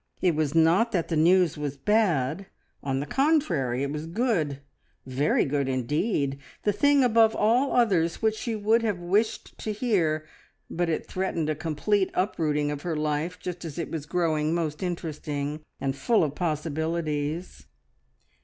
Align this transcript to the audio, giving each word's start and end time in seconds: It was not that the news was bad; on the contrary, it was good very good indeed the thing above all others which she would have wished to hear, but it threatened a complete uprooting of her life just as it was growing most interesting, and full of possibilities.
It 0.19 0.33
was 0.33 0.55
not 0.55 0.91
that 0.93 1.09
the 1.09 1.15
news 1.15 1.59
was 1.59 1.77
bad; 1.77 2.47
on 2.81 3.01
the 3.01 3.05
contrary, 3.05 3.83
it 3.83 3.91
was 3.91 4.07
good 4.07 4.59
very 5.05 5.45
good 5.45 5.69
indeed 5.69 6.39
the 6.63 6.73
thing 6.73 7.03
above 7.03 7.35
all 7.35 7.73
others 7.73 8.19
which 8.19 8.35
she 8.35 8.55
would 8.55 8.81
have 8.81 8.97
wished 8.97 9.59
to 9.59 9.71
hear, 9.71 10.25
but 10.71 10.89
it 10.89 11.05
threatened 11.05 11.51
a 11.51 11.55
complete 11.55 12.09
uprooting 12.15 12.71
of 12.71 12.81
her 12.81 12.95
life 12.95 13.37
just 13.39 13.63
as 13.63 13.77
it 13.77 13.91
was 13.91 14.07
growing 14.07 14.55
most 14.55 14.81
interesting, 14.81 15.59
and 15.79 15.95
full 15.95 16.23
of 16.23 16.33
possibilities. 16.33 17.67